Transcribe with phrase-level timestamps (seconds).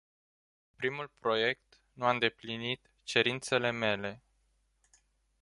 [0.75, 4.21] Primul proiect nu a îndeplinit cerințele mele.